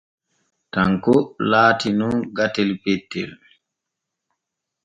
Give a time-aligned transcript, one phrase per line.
[0.77, 1.13] Tanko
[1.51, 3.31] laati nun gatel pettel.